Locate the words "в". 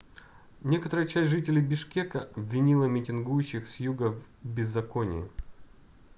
4.13-4.19